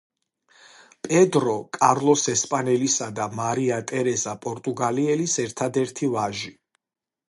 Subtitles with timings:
[1.07, 6.57] პედრო კარლოს ესპანელისა და მარია ტერეზა პორტუგალიელის ერთადერთი ვაჟი.